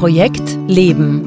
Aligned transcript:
Projekt 0.00 0.56
Leben. 0.66 1.20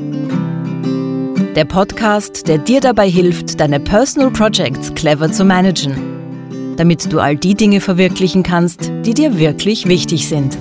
Der 1.56 1.64
Podcast, 1.64 2.48
der 2.48 2.58
dir 2.58 2.82
dabei 2.82 3.08
hilft, 3.08 3.60
deine 3.60 3.80
Personal 3.80 4.32
Projects 4.32 4.92
clever 4.96 5.32
zu 5.32 5.46
managen, 5.46 6.76
damit 6.76 7.14
du 7.14 7.20
all 7.20 7.36
die 7.36 7.54
Dinge 7.54 7.82
verwirklichen 7.82 8.42
kannst, 8.42 8.92
die 9.06 9.14
dir 9.14 9.38
wirklich 9.38 9.88
wichtig 9.88 10.28
sind. 10.28 10.58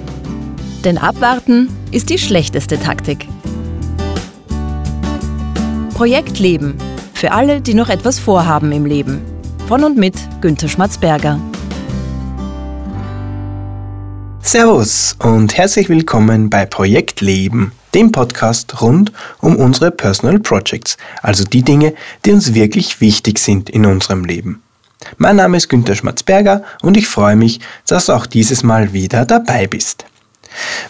Denn 0.85 0.99
abwarten 0.99 1.71
ist 1.91 2.11
die 2.11 2.19
schlechteste 2.19 2.79
Taktik. 2.79 3.27
Projekt 5.95 6.39
Leben. 6.39 6.77
Für 7.15 7.33
alle, 7.33 7.63
die 7.63 7.73
noch 7.73 7.89
etwas 7.89 8.19
vorhaben 8.19 8.73
im 8.73 8.85
Leben. 8.85 9.23
Von 9.69 9.85
und 9.85 9.97
mit 9.97 10.17
Günter 10.43 10.69
Schmatzberger. 10.69 11.41
Servus 14.53 15.17
und 15.19 15.57
herzlich 15.57 15.89
willkommen 15.89 16.51
bei 16.51 16.67
Projekt 16.67 17.23
Leben, 17.23 17.73
dem 17.95 18.13
Podcast 18.13 18.83
rund 18.83 19.11
um 19.41 19.57
unsere 19.57 19.91
Personal 19.91 20.41
Projects, 20.41 20.99
also 21.23 21.45
die 21.45 21.63
Dinge, 21.63 21.95
die 22.27 22.33
uns 22.33 22.53
wirklich 22.53 23.01
wichtig 23.01 23.39
sind 23.39 23.71
in 23.71 23.87
unserem 23.87 24.27
Leben. 24.27 24.63
Mein 25.17 25.37
Name 25.37 25.57
ist 25.57 25.71
Günter 25.71 25.95
Schmatzberger 25.95 26.65
und 26.83 26.99
ich 26.99 27.09
freue 27.09 27.35
mich, 27.35 27.61
dass 27.87 28.05
du 28.05 28.13
auch 28.13 28.27
dieses 28.27 28.63
Mal 28.63 28.93
wieder 28.93 29.25
dabei 29.25 29.67
bist. 29.67 30.05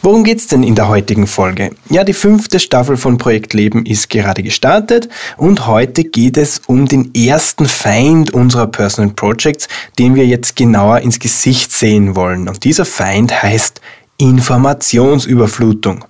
Worum 0.02 0.24
geht's 0.24 0.46
denn 0.46 0.62
in 0.62 0.74
der 0.74 0.88
heutigen 0.88 1.26
Folge? 1.26 1.70
Ja, 1.90 2.04
die 2.04 2.12
fünfte 2.12 2.58
Staffel 2.58 2.96
von 2.96 3.18
Projekt 3.18 3.54
Leben 3.54 3.86
ist 3.86 4.10
gerade 4.10 4.42
gestartet 4.42 5.08
und 5.36 5.66
heute 5.66 6.04
geht 6.04 6.36
es 6.36 6.60
um 6.66 6.86
den 6.86 7.14
ersten 7.14 7.66
Feind 7.66 8.32
unserer 8.32 8.66
Personal 8.66 9.12
Projects, 9.12 9.68
den 9.98 10.14
wir 10.14 10.26
jetzt 10.26 10.56
genauer 10.56 11.00
ins 11.00 11.18
Gesicht 11.18 11.72
sehen 11.72 12.16
wollen. 12.16 12.48
Und 12.48 12.64
dieser 12.64 12.84
Feind 12.84 13.42
heißt 13.42 13.80
Informationsüberflutung. 14.18 16.04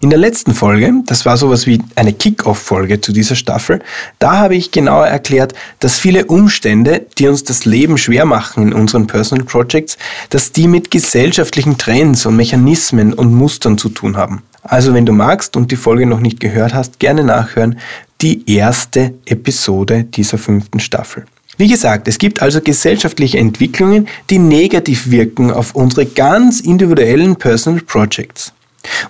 In 0.00 0.10
der 0.10 0.18
letzten 0.20 0.54
Folge, 0.54 0.92
das 1.06 1.26
war 1.26 1.36
sowas 1.36 1.66
wie 1.66 1.82
eine 1.96 2.12
Kick-Off-Folge 2.12 3.00
zu 3.00 3.10
dieser 3.10 3.34
Staffel, 3.34 3.80
da 4.20 4.38
habe 4.38 4.54
ich 4.54 4.70
genauer 4.70 5.08
erklärt, 5.08 5.54
dass 5.80 5.98
viele 5.98 6.26
Umstände, 6.26 7.04
die 7.18 7.26
uns 7.26 7.42
das 7.42 7.64
Leben 7.64 7.98
schwer 7.98 8.24
machen 8.24 8.62
in 8.62 8.72
unseren 8.72 9.08
Personal 9.08 9.44
Projects, 9.44 9.98
dass 10.30 10.52
die 10.52 10.68
mit 10.68 10.92
gesellschaftlichen 10.92 11.78
Trends 11.78 12.26
und 12.26 12.36
Mechanismen 12.36 13.12
und 13.12 13.34
Mustern 13.34 13.76
zu 13.76 13.88
tun 13.88 14.16
haben. 14.16 14.42
Also 14.62 14.94
wenn 14.94 15.04
du 15.04 15.12
magst 15.12 15.56
und 15.56 15.72
die 15.72 15.76
Folge 15.76 16.06
noch 16.06 16.20
nicht 16.20 16.38
gehört 16.38 16.74
hast, 16.74 17.00
gerne 17.00 17.24
nachhören, 17.24 17.80
die 18.20 18.48
erste 18.48 19.14
Episode 19.26 20.04
dieser 20.04 20.38
fünften 20.38 20.78
Staffel. 20.78 21.24
Wie 21.56 21.66
gesagt, 21.66 22.06
es 22.06 22.18
gibt 22.18 22.40
also 22.40 22.60
gesellschaftliche 22.60 23.38
Entwicklungen, 23.38 24.06
die 24.30 24.38
negativ 24.38 25.10
wirken 25.10 25.50
auf 25.50 25.74
unsere 25.74 26.06
ganz 26.06 26.60
individuellen 26.60 27.34
Personal 27.34 27.80
Projects. 27.80 28.52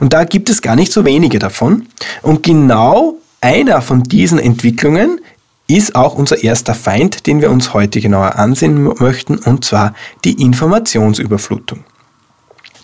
Und 0.01 0.13
da 0.13 0.25
gibt 0.25 0.51
es 0.51 0.63
gar 0.63 0.77
nicht 0.77 0.93
so 0.93 1.05
wenige 1.05 1.39
davon. 1.39 1.87
Und 2.23 2.43
genau 2.43 3.17
einer 3.41 3.83
von 3.83 4.03
diesen 4.03 4.39
Entwicklungen 4.39 5.21
ist 5.69 5.95
auch 5.95 6.15
unser 6.15 6.43
erster 6.43 6.75
Feind, 6.75 7.27
den 7.27 7.41
wir 7.41 7.51
uns 7.51 7.75
heute 7.75 8.01
genauer 8.01 8.37
ansehen 8.37 8.83
möchten, 8.99 9.37
und 9.37 9.65
zwar 9.65 9.95
die 10.25 10.41
Informationsüberflutung. 10.43 11.85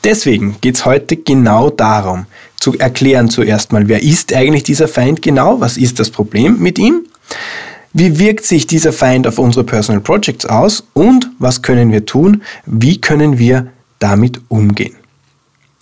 Deswegen 0.04 0.56
geht 0.60 0.76
es 0.76 0.84
heute 0.84 1.16
genau 1.16 1.70
darum, 1.70 2.26
zu 2.60 2.78
erklären 2.78 3.30
zuerst 3.30 3.72
mal, 3.72 3.88
wer 3.88 4.02
ist 4.02 4.34
eigentlich 4.34 4.62
dieser 4.62 4.86
Feind 4.86 5.22
genau, 5.22 5.60
was 5.60 5.78
ist 5.78 5.98
das 5.98 6.10
Problem 6.10 6.58
mit 6.60 6.78
ihm, 6.78 7.06
wie 7.94 8.18
wirkt 8.18 8.44
sich 8.44 8.66
dieser 8.66 8.92
Feind 8.92 9.26
auf 9.26 9.38
unsere 9.38 9.64
Personal 9.64 10.02
Projects 10.02 10.44
aus 10.44 10.86
und 10.92 11.30
was 11.38 11.62
können 11.62 11.90
wir 11.90 12.04
tun, 12.04 12.42
wie 12.66 13.00
können 13.00 13.38
wir 13.38 13.68
damit 13.98 14.40
umgehen. 14.48 14.94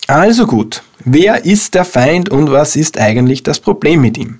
Also 0.07 0.47
gut, 0.47 0.83
wer 1.05 1.45
ist 1.45 1.75
der 1.75 1.85
Feind 1.85 2.29
und 2.29 2.51
was 2.51 2.75
ist 2.75 2.99
eigentlich 2.99 3.43
das 3.43 3.59
Problem 3.59 4.01
mit 4.01 4.17
ihm? 4.17 4.39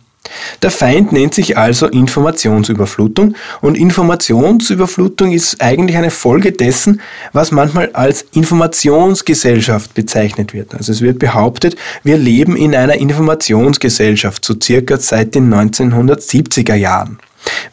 Der 0.61 0.71
Feind 0.71 1.11
nennt 1.11 1.33
sich 1.33 1.57
also 1.57 1.87
Informationsüberflutung 1.87 3.35
und 3.61 3.77
Informationsüberflutung 3.77 5.31
ist 5.31 5.61
eigentlich 5.61 5.97
eine 5.97 6.11
Folge 6.11 6.51
dessen, 6.51 7.01
was 7.33 7.51
manchmal 7.51 7.91
als 7.93 8.25
Informationsgesellschaft 8.33 9.93
bezeichnet 9.93 10.53
wird. 10.53 10.73
Also 10.75 10.91
es 10.91 11.01
wird 11.01 11.19
behauptet, 11.19 11.75
wir 12.03 12.17
leben 12.17 12.55
in 12.55 12.75
einer 12.75 12.95
Informationsgesellschaft, 12.95 14.43
so 14.43 14.55
circa 14.61 14.97
seit 14.97 15.35
den 15.35 15.53
1970er 15.53 16.75
Jahren. 16.75 17.19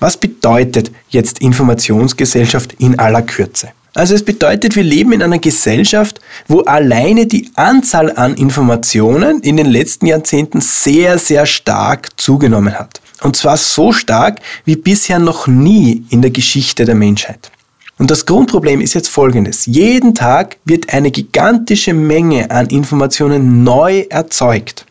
Was 0.00 0.16
bedeutet 0.16 0.91
jetzt 1.09 1.41
Informationsgesellschaft 1.41 2.75
in 2.78 2.98
aller 2.98 3.22
Kürze? 3.22 3.70
Also 3.94 4.14
es 4.14 4.24
bedeutet, 4.24 4.76
wir 4.76 4.84
leben 4.84 5.12
in 5.12 5.22
einer 5.22 5.38
Gesellschaft, 5.38 6.20
wo 6.46 6.60
alleine 6.60 7.26
die 7.26 7.50
Anzahl 7.56 8.16
an 8.16 8.34
Informationen 8.34 9.40
in 9.40 9.56
den 9.56 9.66
letzten 9.66 10.06
Jahrzehnten 10.06 10.60
sehr, 10.60 11.18
sehr 11.18 11.44
stark 11.46 12.08
zugenommen 12.16 12.78
hat. 12.78 13.00
Und 13.22 13.36
zwar 13.36 13.56
so 13.56 13.92
stark 13.92 14.40
wie 14.64 14.76
bisher 14.76 15.18
noch 15.18 15.46
nie 15.46 16.04
in 16.10 16.22
der 16.22 16.30
Geschichte 16.30 16.84
der 16.84 16.94
Menschheit. 16.94 17.50
Und 17.98 18.10
das 18.10 18.24
Grundproblem 18.24 18.80
ist 18.80 18.94
jetzt 18.94 19.08
folgendes. 19.08 19.66
Jeden 19.66 20.14
Tag 20.14 20.56
wird 20.64 20.94
eine 20.94 21.10
gigantische 21.10 21.92
Menge 21.92 22.50
an 22.50 22.66
Informationen 22.68 23.62
neu 23.62 24.06
erzeugt. 24.08 24.86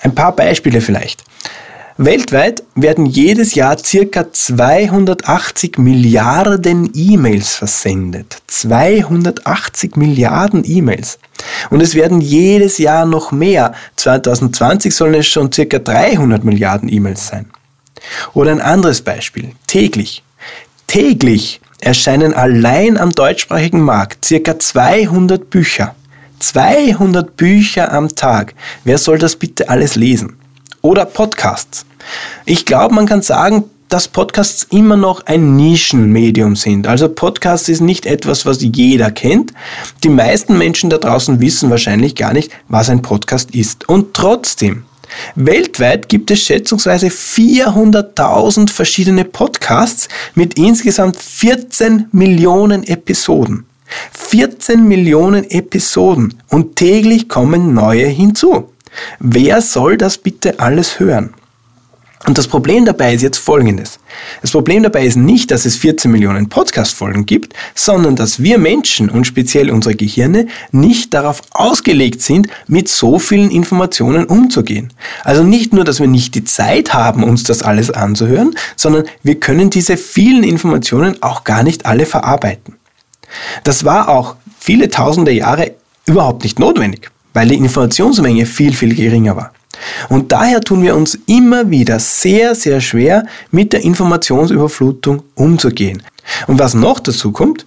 Ein 0.00 0.14
paar 0.14 0.34
Beispiele 0.34 0.80
vielleicht. 0.80 1.22
Weltweit 2.00 2.62
werden 2.76 3.06
jedes 3.06 3.56
Jahr 3.56 3.76
circa 3.76 4.32
280 4.32 5.78
Milliarden 5.78 6.92
E-Mails 6.94 7.56
versendet. 7.56 8.40
280 8.46 9.96
Milliarden 9.96 10.62
E-Mails. 10.64 11.18
Und 11.70 11.80
es 11.80 11.96
werden 11.96 12.20
jedes 12.20 12.78
Jahr 12.78 13.04
noch 13.04 13.32
mehr. 13.32 13.74
2020 13.96 14.94
sollen 14.94 15.14
es 15.14 15.26
schon 15.26 15.50
circa 15.50 15.80
300 15.80 16.44
Milliarden 16.44 16.88
E-Mails 16.88 17.26
sein. 17.26 17.46
Oder 18.32 18.52
ein 18.52 18.60
anderes 18.60 19.02
Beispiel. 19.02 19.50
Täglich. 19.66 20.22
Täglich 20.86 21.60
erscheinen 21.80 22.32
allein 22.32 22.96
am 22.96 23.10
deutschsprachigen 23.10 23.80
Markt 23.80 24.24
circa 24.24 24.56
200 24.56 25.50
Bücher. 25.50 25.96
200 26.38 27.36
Bücher 27.36 27.92
am 27.92 28.14
Tag. 28.14 28.54
Wer 28.84 28.98
soll 28.98 29.18
das 29.18 29.34
bitte 29.34 29.68
alles 29.68 29.96
lesen? 29.96 30.36
Oder 30.82 31.04
Podcasts. 31.04 31.84
Ich 32.44 32.64
glaube, 32.64 32.94
man 32.94 33.06
kann 33.06 33.22
sagen, 33.22 33.64
dass 33.88 34.08
Podcasts 34.08 34.66
immer 34.70 34.96
noch 34.96 35.26
ein 35.26 35.56
Nischenmedium 35.56 36.56
sind. 36.56 36.86
Also 36.86 37.08
Podcasts 37.08 37.68
ist 37.68 37.80
nicht 37.80 38.06
etwas, 38.06 38.44
was 38.44 38.58
jeder 38.60 39.10
kennt. 39.10 39.52
Die 40.04 40.10
meisten 40.10 40.58
Menschen 40.58 40.90
da 40.90 40.98
draußen 40.98 41.40
wissen 41.40 41.70
wahrscheinlich 41.70 42.14
gar 42.14 42.32
nicht, 42.32 42.52
was 42.68 42.90
ein 42.90 43.02
Podcast 43.02 43.54
ist. 43.54 43.88
Und 43.88 44.14
trotzdem, 44.14 44.84
weltweit 45.34 46.08
gibt 46.08 46.30
es 46.30 46.42
schätzungsweise 46.42 47.08
400.000 47.08 48.70
verschiedene 48.70 49.24
Podcasts 49.24 50.08
mit 50.34 50.58
insgesamt 50.58 51.16
14 51.16 52.08
Millionen 52.12 52.84
Episoden. 52.84 53.64
14 54.12 54.86
Millionen 54.86 55.50
Episoden 55.50 56.34
und 56.50 56.76
täglich 56.76 57.26
kommen 57.28 57.72
neue 57.72 58.06
hinzu. 58.06 58.70
Wer 59.18 59.60
soll 59.62 59.96
das 59.96 60.18
bitte 60.18 60.60
alles 60.60 61.00
hören? 61.00 61.34
Und 62.26 62.36
das 62.36 62.48
Problem 62.48 62.84
dabei 62.84 63.14
ist 63.14 63.22
jetzt 63.22 63.38
folgendes. 63.38 64.00
Das 64.42 64.50
Problem 64.50 64.82
dabei 64.82 65.06
ist 65.06 65.16
nicht, 65.16 65.52
dass 65.52 65.64
es 65.64 65.76
14 65.76 66.10
Millionen 66.10 66.48
Podcast-Folgen 66.48 67.26
gibt, 67.26 67.54
sondern 67.76 68.16
dass 68.16 68.42
wir 68.42 68.58
Menschen 68.58 69.08
und 69.08 69.24
speziell 69.24 69.70
unsere 69.70 69.94
Gehirne 69.94 70.48
nicht 70.72 71.14
darauf 71.14 71.40
ausgelegt 71.52 72.20
sind, 72.20 72.48
mit 72.66 72.88
so 72.88 73.20
vielen 73.20 73.50
Informationen 73.50 74.26
umzugehen. 74.26 74.92
Also 75.22 75.44
nicht 75.44 75.72
nur, 75.72 75.84
dass 75.84 76.00
wir 76.00 76.08
nicht 76.08 76.34
die 76.34 76.44
Zeit 76.44 76.92
haben, 76.92 77.22
uns 77.22 77.44
das 77.44 77.62
alles 77.62 77.90
anzuhören, 77.90 78.54
sondern 78.74 79.04
wir 79.22 79.38
können 79.38 79.70
diese 79.70 79.96
vielen 79.96 80.42
Informationen 80.42 81.22
auch 81.22 81.44
gar 81.44 81.62
nicht 81.62 81.86
alle 81.86 82.04
verarbeiten. 82.04 82.74
Das 83.62 83.84
war 83.84 84.08
auch 84.08 84.34
viele 84.58 84.88
tausende 84.88 85.32
Jahre 85.32 85.76
überhaupt 86.04 86.42
nicht 86.42 86.58
notwendig, 86.58 87.10
weil 87.38 87.46
die 87.46 87.54
Informationsmenge 87.54 88.46
viel, 88.46 88.72
viel 88.72 88.96
geringer 88.96 89.36
war. 89.36 89.52
Und 90.08 90.32
daher 90.32 90.60
tun 90.60 90.82
wir 90.82 90.96
uns 90.96 91.16
immer 91.26 91.70
wieder 91.70 92.00
sehr, 92.00 92.56
sehr 92.56 92.80
schwer, 92.80 93.26
mit 93.52 93.72
der 93.72 93.84
Informationsüberflutung 93.84 95.22
umzugehen. 95.36 96.02
Und 96.48 96.58
was 96.58 96.74
noch 96.74 96.98
dazu 96.98 97.30
kommt, 97.30 97.64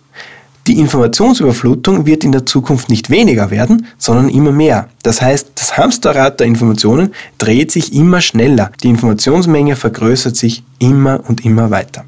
die 0.68 0.77
Informationsüberflutung 0.77 2.06
wird 2.06 2.25
in 2.25 2.33
der 2.33 2.45
Zukunft 2.45 2.89
nicht 2.89 3.09
weniger 3.09 3.50
werden, 3.50 3.88
sondern 3.97 4.27
immer 4.27 4.51
mehr. 4.51 4.89
Das 5.03 5.21
heißt, 5.21 5.51
das 5.56 5.77
Hamsterrad 5.77 6.41
der 6.41 6.47
Informationen 6.47 7.13
dreht 7.38 7.71
sich 7.71 7.94
immer 7.94 8.19
schneller. 8.19 8.73
Die 8.83 8.89
Informationsmenge 8.89 9.77
vergrößert 9.77 10.35
sich 10.35 10.63
immer 10.79 11.21
und 11.29 11.45
immer 11.45 11.71
weiter. 11.71 12.03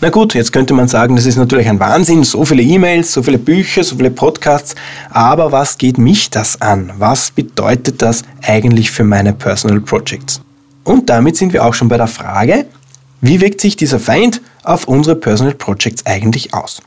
Na 0.00 0.10
gut, 0.10 0.34
jetzt 0.34 0.52
könnte 0.52 0.74
man 0.74 0.88
sagen, 0.88 1.16
das 1.16 1.26
ist 1.26 1.36
natürlich 1.36 1.68
ein 1.68 1.80
Wahnsinn, 1.80 2.24
so 2.24 2.44
viele 2.44 2.62
E-Mails, 2.62 3.12
so 3.12 3.22
viele 3.22 3.38
Bücher, 3.38 3.82
so 3.82 3.96
viele 3.96 4.10
Podcasts, 4.10 4.74
aber 5.10 5.52
was 5.52 5.78
geht 5.78 5.96
mich 5.96 6.28
das 6.28 6.60
an? 6.60 6.92
Was 6.98 7.30
bedeutet 7.30 8.02
das 8.02 8.22
eigentlich 8.42 8.90
für 8.90 9.04
meine 9.04 9.32
Personal 9.32 9.80
Projects? 9.80 10.40
Und 10.84 11.08
damit 11.08 11.36
sind 11.36 11.52
wir 11.52 11.64
auch 11.64 11.74
schon 11.74 11.88
bei 11.88 11.96
der 11.96 12.08
Frage, 12.08 12.66
wie 13.20 13.40
wirkt 13.40 13.60
sich 13.60 13.76
dieser 13.76 13.98
Feind 13.98 14.42
auf 14.62 14.86
unsere 14.86 15.16
Personal 15.16 15.54
Projects 15.54 16.04
eigentlich 16.04 16.52
aus? 16.52 16.82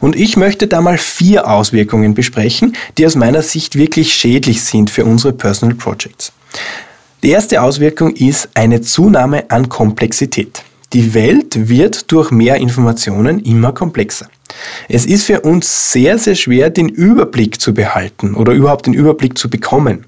Und 0.00 0.16
ich 0.16 0.36
möchte 0.36 0.66
da 0.66 0.80
mal 0.80 0.98
vier 0.98 1.48
Auswirkungen 1.48 2.14
besprechen, 2.14 2.76
die 2.96 3.06
aus 3.06 3.16
meiner 3.16 3.42
Sicht 3.42 3.76
wirklich 3.76 4.14
schädlich 4.14 4.62
sind 4.62 4.88
für 4.88 5.04
unsere 5.04 5.32
Personal 5.32 5.74
Projects. 5.74 6.32
Die 7.22 7.30
erste 7.30 7.60
Auswirkung 7.60 8.14
ist 8.14 8.48
eine 8.54 8.80
Zunahme 8.80 9.50
an 9.50 9.68
Komplexität. 9.68 10.62
Die 10.94 11.12
Welt 11.12 11.68
wird 11.68 12.12
durch 12.12 12.30
mehr 12.30 12.54
Informationen 12.56 13.40
immer 13.40 13.72
komplexer. 13.72 14.28
Es 14.88 15.06
ist 15.06 15.24
für 15.24 15.40
uns 15.40 15.90
sehr, 15.90 16.18
sehr 16.18 16.36
schwer, 16.36 16.70
den 16.70 16.88
Überblick 16.88 17.60
zu 17.60 17.74
behalten 17.74 18.36
oder 18.36 18.52
überhaupt 18.52 18.86
den 18.86 18.94
Überblick 18.94 19.36
zu 19.36 19.50
bekommen. 19.50 20.06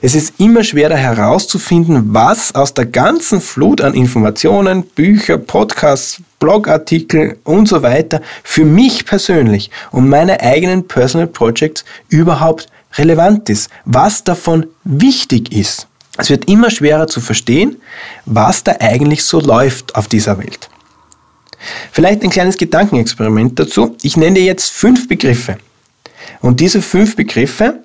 Es 0.00 0.14
ist 0.14 0.34
immer 0.38 0.62
schwerer 0.62 0.96
herauszufinden, 0.96 2.14
was 2.14 2.54
aus 2.54 2.72
der 2.72 2.86
ganzen 2.86 3.40
Flut 3.40 3.80
an 3.80 3.94
Informationen, 3.94 4.84
Bücher, 4.84 5.38
Podcasts, 5.38 6.20
Blogartikel 6.38 7.38
und 7.42 7.66
so 7.66 7.82
weiter 7.82 8.22
für 8.44 8.64
mich 8.64 9.04
persönlich 9.04 9.72
und 9.90 10.08
meine 10.08 10.40
eigenen 10.40 10.86
Personal 10.86 11.26
Projects 11.26 11.84
überhaupt 12.10 12.68
relevant 12.94 13.48
ist, 13.50 13.70
was 13.86 14.22
davon 14.22 14.66
wichtig 14.84 15.52
ist. 15.52 15.88
Es 16.18 16.30
wird 16.30 16.48
immer 16.48 16.70
schwerer 16.70 17.06
zu 17.06 17.20
verstehen, 17.20 17.80
was 18.26 18.64
da 18.64 18.76
eigentlich 18.80 19.24
so 19.24 19.40
läuft 19.40 19.94
auf 19.94 20.08
dieser 20.08 20.38
Welt. 20.38 20.68
Vielleicht 21.90 22.22
ein 22.22 22.30
kleines 22.30 22.56
Gedankenexperiment 22.56 23.58
dazu. 23.58 23.96
Ich 24.02 24.16
nenne 24.16 24.34
dir 24.34 24.44
jetzt 24.44 24.70
fünf 24.70 25.08
Begriffe. 25.08 25.58
Und 26.40 26.60
diese 26.60 26.82
fünf 26.82 27.16
Begriffe 27.16 27.82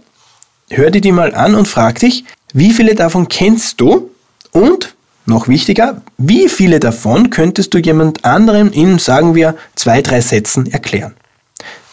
hör 0.69 0.91
dir 0.91 1.01
die 1.01 1.11
mal 1.11 1.33
an 1.35 1.55
und 1.55 1.67
frag 1.67 1.99
dich, 1.99 2.25
wie 2.53 2.71
viele 2.71 2.95
davon 2.95 3.27
kennst 3.27 3.79
du 3.79 4.11
und 4.51 4.95
noch 5.25 5.47
wichtiger, 5.47 6.01
wie 6.17 6.47
viele 6.47 6.79
davon 6.79 7.29
könntest 7.29 7.73
du 7.73 7.77
jemand 7.77 8.23
anderem 8.25 8.71
in, 8.71 8.97
sagen 8.97 9.35
wir, 9.35 9.55
zwei, 9.75 10.01
drei 10.01 10.21
Sätzen 10.21 10.71
erklären? 10.71 11.15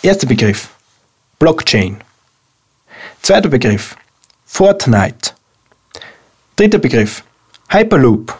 Erster 0.02 0.26
Begriff, 0.26 0.68
Blockchain. 1.38 1.96
Zweiter 3.22 3.48
Begriff, 3.48 3.96
Fortnite. 4.46 5.32
Dritter 6.56 6.78
Begriff, 6.78 7.24
Hyperloop. 7.68 8.38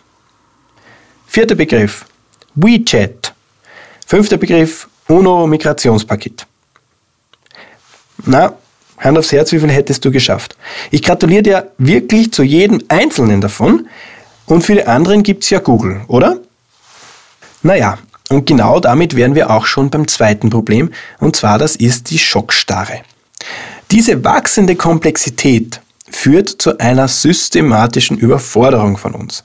Vierter 1.26 1.56
Begriff, 1.56 2.04
WeChat. 2.54 3.34
Fünfter 4.06 4.36
Begriff, 4.36 4.88
UNO-Migrationspaket. 5.08 6.46
Na, 8.24 8.54
Hand 8.98 9.18
aufs 9.18 9.32
Herz, 9.32 9.50
wie 9.50 9.58
viel 9.58 9.72
hättest 9.72 10.04
du 10.04 10.12
geschafft? 10.12 10.56
Ich 10.92 11.02
gratuliere 11.02 11.42
dir 11.42 11.72
wirklich 11.76 12.32
zu 12.32 12.44
jedem 12.44 12.84
einzelnen 12.86 13.40
davon. 13.40 13.88
Und 14.46 14.62
für 14.62 14.74
die 14.74 14.86
anderen 14.86 15.24
gibt 15.24 15.42
es 15.42 15.50
ja 15.50 15.58
Google, 15.58 16.02
oder? 16.06 16.38
Naja, 17.62 17.98
und 18.30 18.46
genau 18.46 18.78
damit 18.78 19.16
wären 19.16 19.34
wir 19.34 19.50
auch 19.50 19.66
schon 19.66 19.90
beim 19.90 20.06
zweiten 20.06 20.50
Problem, 20.50 20.92
und 21.18 21.34
zwar 21.34 21.58
das 21.58 21.74
ist 21.74 22.10
die 22.10 22.20
Schockstarre. 22.20 23.00
Diese 23.90 24.22
wachsende 24.22 24.76
Komplexität 24.76 25.80
führt 26.10 26.48
zu 26.48 26.78
einer 26.78 27.08
systematischen 27.08 28.18
Überforderung 28.18 28.96
von 28.96 29.14
uns. 29.14 29.44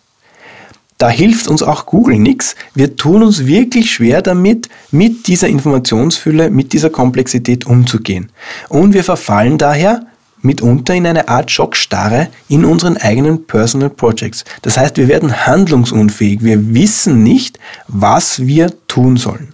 Da 0.97 1.07
hilft 1.09 1.47
uns 1.47 1.63
auch 1.63 1.85
Google 1.85 2.19
nichts. 2.19 2.56
Wir 2.75 2.97
tun 2.97 3.23
uns 3.23 3.45
wirklich 3.45 3.89
schwer 3.89 4.21
damit, 4.21 4.67
mit 4.91 5.27
dieser 5.27 5.47
Informationsfülle, 5.47 6.50
mit 6.50 6.73
dieser 6.73 6.89
Komplexität 6.89 7.65
umzugehen. 7.65 8.29
Und 8.67 8.94
wir 8.94 9.06
verfallen 9.06 9.57
daher 9.57 10.06
mitunter 10.41 10.94
in 10.94 11.07
eine 11.07 11.29
Art 11.29 11.51
Schockstarre 11.51 12.27
in 12.50 12.65
unseren 12.65 12.97
eigenen 12.97 13.45
Personal 13.45 13.89
Projects. 13.89 14.44
Das 14.62 14.77
heißt, 14.77 14.97
wir 14.97 15.07
werden 15.07 15.45
handlungsunfähig. 15.45 16.44
Wir 16.44 16.73
wissen 16.73 17.23
nicht, 17.23 17.59
was 17.88 18.45
wir 18.45 18.73
tun 18.88 19.15
sollen. 19.15 19.53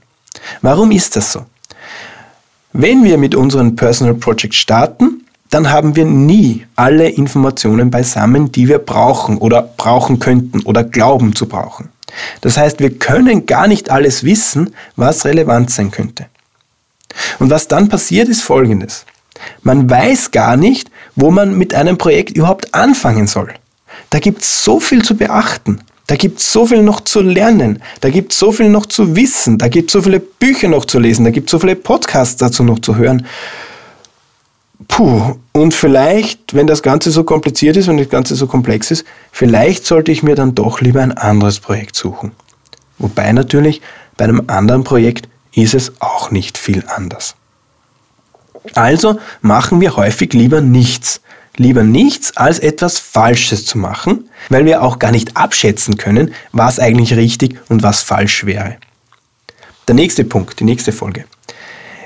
Warum 0.62 0.92
ist 0.92 1.16
das 1.16 1.32
so? 1.32 1.46
Wenn 2.74 3.04
wir 3.04 3.18
mit 3.18 3.36
unseren 3.36 3.76
Personal 3.76 4.16
Projects 4.16 4.58
starten, 4.58 5.15
dann 5.56 5.72
haben 5.72 5.96
wir 5.96 6.04
nie 6.04 6.66
alle 6.76 7.08
Informationen 7.08 7.90
beisammen, 7.90 8.52
die 8.52 8.68
wir 8.68 8.78
brauchen 8.78 9.38
oder 9.38 9.62
brauchen 9.62 10.20
könnten 10.20 10.60
oder 10.64 10.84
glauben 10.84 11.34
zu 11.34 11.48
brauchen. 11.48 11.88
Das 12.42 12.58
heißt, 12.58 12.82
wir 12.82 13.00
können 13.00 13.46
gar 13.46 13.68
nicht 13.68 13.90
alles 13.90 14.26
wissen, 14.26 14.76
was 14.98 15.24
relevant 15.24 15.72
sein 15.72 15.92
könnte. 15.92 16.26
Und 17.40 17.52
was 17.52 17.70
dann 17.70 17.88
passiert, 17.88 18.28
ist 18.28 18.42
Folgendes. 18.42 19.06
Man 19.64 19.90
weiß 19.90 20.32
gar 20.32 20.58
nicht, 20.58 20.92
wo 21.16 21.32
man 21.32 21.58
mit 21.58 21.74
einem 21.74 21.98
Projekt 21.98 22.36
überhaupt 22.36 22.74
anfangen 22.74 23.28
soll. 23.28 23.54
Da 24.10 24.20
gibt 24.20 24.42
es 24.42 24.62
so 24.66 24.82
viel 24.82 25.04
zu 25.04 25.16
beachten. 25.16 25.80
Da 26.08 26.18
gibt 26.18 26.40
es 26.40 26.52
so 26.52 26.66
viel 26.66 26.84
noch 26.84 27.00
zu 27.00 27.22
lernen. 27.22 27.82
Da 28.02 28.10
gibt 28.10 28.34
es 28.34 28.40
so 28.40 28.52
viel 28.52 28.68
noch 28.68 28.88
zu 28.88 29.16
wissen. 29.16 29.58
Da 29.58 29.70
gibt 29.70 29.90
es 29.90 29.94
so 29.94 30.02
viele 30.02 30.20
Bücher 30.20 30.68
noch 30.68 30.84
zu 30.84 31.00
lesen. 31.00 31.24
Da 31.24 31.32
gibt 31.32 31.48
es 31.48 31.52
so 31.52 31.60
viele 31.60 31.78
Podcasts 31.78 32.36
dazu 32.36 32.62
noch 32.66 32.80
zu 32.80 32.98
hören. 32.98 33.26
Puh, 34.88 35.36
und 35.52 35.74
vielleicht, 35.74 36.54
wenn 36.54 36.68
das 36.68 36.82
Ganze 36.82 37.12
so 37.12 37.24
kompliziert 37.24 37.78
ist, 37.78 37.88
wenn 37.88 37.98
das 37.98 38.10
Ganze 38.10 38.36
so 38.36 38.48
komplex 38.48 38.92
ist, 38.92 39.06
vielleicht 39.32 39.86
sollte 39.86 40.12
ich 40.12 40.24
mir 40.24 40.36
dann 40.36 40.56
doch 40.56 40.82
lieber 40.82 41.02
ein 41.02 41.12
anderes 41.12 41.60
Projekt 41.60 41.96
suchen. 41.96 42.32
Wobei 42.98 43.32
natürlich 43.32 43.82
bei 44.18 44.26
einem 44.26 44.44
anderen 44.48 44.84
Projekt 44.84 45.28
ist 45.54 45.74
es 45.74 45.94
auch 46.02 46.32
nicht 46.32 46.58
viel 46.58 46.84
anders. 46.88 47.36
Also 48.74 49.20
machen 49.42 49.82
wir 49.82 49.96
häufig 49.96 50.34
lieber 50.34 50.62
nichts. 50.62 51.22
Lieber 51.58 51.84
nichts, 51.84 52.36
als 52.36 52.60
etwas 52.60 53.00
Falsches 53.00 53.66
zu 53.66 53.78
machen, 53.78 54.30
weil 54.50 54.66
wir 54.66 54.82
auch 54.82 55.00
gar 55.00 55.12
nicht 55.12 55.38
abschätzen 55.38 55.96
können, 55.96 56.34
was 56.52 56.80
eigentlich 56.80 57.16
richtig 57.16 57.58
und 57.70 57.82
was 57.82 58.02
falsch 58.02 58.46
wäre. 58.46 58.76
Der 59.88 59.96
nächste 59.96 60.26
Punkt, 60.26 60.60
die 60.60 60.66
nächste 60.66 60.92
Folge. 60.92 61.24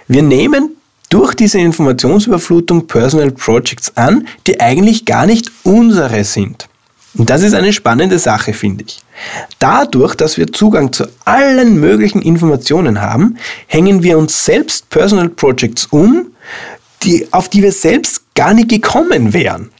Wir 0.08 0.22
nehmen 0.22 0.76
durch 1.10 1.34
diese 1.34 1.60
Informationsüberflutung 1.60 2.88
Personal 2.88 3.32
Projects 3.32 3.96
an, 3.98 4.28
die 4.48 4.60
eigentlich 4.62 5.06
gar 5.06 5.26
nicht 5.26 5.52
unsere 5.64 6.24
sind. 6.24 6.70
Und 7.16 7.30
das 7.30 7.42
ist 7.42 7.56
eine 7.56 7.74
spannende 7.74 8.20
Sache, 8.20 8.54
finde 8.54 8.86
ich. 8.88 9.02
Dadurch, 9.58 10.16
dass 10.16 10.38
wir 10.38 10.54
Zugang 10.54 10.94
zu 10.94 11.08
allen 11.26 11.80
möglichen 11.80 12.22
Informationen 12.22 13.02
haben, 13.02 13.38
hängen 13.68 14.04
wir 14.04 14.18
uns 14.18 14.46
selbst 14.46 14.90
Personal 14.90 15.30
Projects 15.30 15.88
um, 15.88 16.28
die, 17.02 17.28
auf 17.32 17.50
die 17.50 17.64
wir 17.64 17.72
selbst 17.72 18.22
gar 18.36 18.54
nicht 18.54 18.70
gekommen 18.70 19.34
wären. 19.34 19.72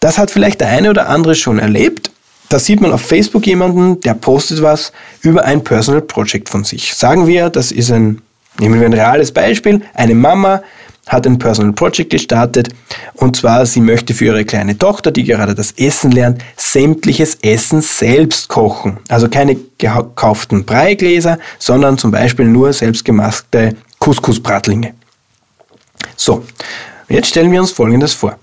Das 0.00 0.18
hat 0.18 0.30
vielleicht 0.30 0.60
der 0.60 0.68
eine 0.68 0.90
oder 0.90 1.08
andere 1.08 1.34
schon 1.34 1.58
erlebt. 1.58 2.10
Da 2.50 2.58
sieht 2.58 2.80
man 2.80 2.92
auf 2.92 3.02
Facebook 3.02 3.46
jemanden, 3.46 4.00
der 4.00 4.14
postet 4.14 4.62
was 4.62 4.92
über 5.22 5.44
ein 5.44 5.64
Personal 5.64 6.02
Project 6.02 6.48
von 6.48 6.64
sich. 6.64 6.94
Sagen 6.94 7.26
wir, 7.26 7.50
das 7.50 7.72
ist 7.72 7.90
ein 7.90 8.22
Nehmen 8.60 8.80
wir 8.80 8.86
ein 8.86 8.92
reales 8.92 9.32
Beispiel. 9.32 9.82
Eine 9.94 10.14
Mama 10.14 10.62
hat 11.06 11.26
ein 11.26 11.38
Personal 11.38 11.72
Project 11.72 12.10
gestartet 12.10 12.68
und 13.14 13.36
zwar 13.36 13.64
sie 13.66 13.80
möchte 13.80 14.14
für 14.14 14.26
ihre 14.26 14.44
kleine 14.44 14.76
Tochter, 14.76 15.10
die 15.10 15.24
gerade 15.24 15.54
das 15.54 15.72
Essen 15.72 16.10
lernt, 16.10 16.42
sämtliches 16.56 17.36
Essen 17.36 17.80
selbst 17.80 18.48
kochen. 18.48 18.98
Also 19.08 19.28
keine 19.28 19.56
gekauften 19.78 20.64
Breigläser, 20.64 21.38
sondern 21.58 21.98
zum 21.98 22.10
Beispiel 22.10 22.46
nur 22.46 22.72
selbstgemachte 22.72 23.76
Couscous-Bratlinge. 24.00 24.94
So, 26.16 26.44
jetzt 27.08 27.28
stellen 27.28 27.50
wir 27.52 27.60
uns 27.60 27.72
Folgendes 27.72 28.12
vor. 28.12 28.38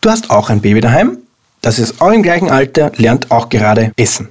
Du 0.00 0.10
hast 0.10 0.30
auch 0.30 0.50
ein 0.50 0.60
Baby 0.60 0.80
daheim, 0.80 1.18
das 1.60 1.78
ist 1.78 2.00
auch 2.00 2.12
im 2.12 2.22
gleichen 2.22 2.50
Alter, 2.50 2.92
lernt 2.96 3.30
auch 3.30 3.48
gerade 3.48 3.92
Essen. 3.96 4.28